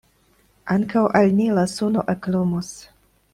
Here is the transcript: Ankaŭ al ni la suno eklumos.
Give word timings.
Ankaŭ 0.75 1.03
al 1.19 1.29
ni 1.41 1.47
la 1.59 1.67
suno 1.75 2.07
eklumos. 2.15 2.73